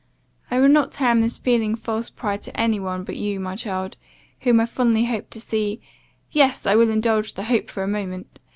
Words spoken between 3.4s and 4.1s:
child,